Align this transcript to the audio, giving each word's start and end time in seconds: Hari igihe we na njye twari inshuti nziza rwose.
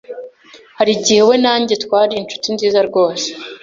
Hari 0.77 0.91
igihe 0.97 1.21
we 1.29 1.35
na 1.43 1.53
njye 1.61 1.75
twari 1.83 2.13
inshuti 2.15 2.47
nziza 2.55 2.79
rwose. 2.89 3.27